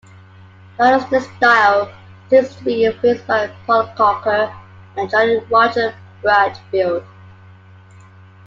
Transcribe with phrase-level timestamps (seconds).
[0.79, 1.93] The artistic style
[2.27, 4.51] seems to be influenced by Paul Coker
[4.97, 5.93] and Jolly Roger
[6.23, 7.03] Bradfield.